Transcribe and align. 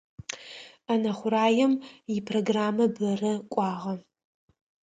Ӏэнэ 0.85 1.11
хъураем 1.17 1.73
ипрограммэ 2.15 2.85
бэрэ 2.95 3.33
кӏуагъэ. 3.53 3.93